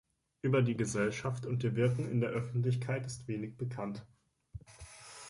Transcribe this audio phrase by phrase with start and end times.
[0.41, 4.03] Über die Gesellschaft und ihr Wirken ist in der Öffentlichkeit wenig bekannt.